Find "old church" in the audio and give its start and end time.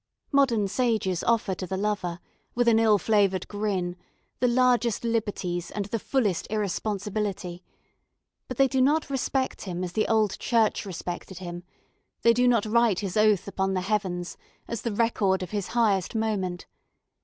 10.07-10.87